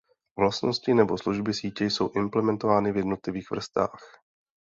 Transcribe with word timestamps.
Vlastnosti 0.39 0.93
nebo 0.93 1.17
služby 1.17 1.53
sítě 1.53 1.85
jsou 1.85 2.09
implementovány 2.15 2.91
v 2.91 2.97
jednotlivých 2.97 3.51
„vrstvách“. 3.51 4.01